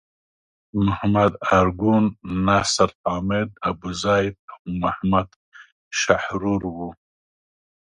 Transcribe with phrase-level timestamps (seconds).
[0.85, 2.03] محمد ارګون،
[2.45, 5.27] نصر حامد ابوزید او محمد
[5.99, 6.89] شحرور وو.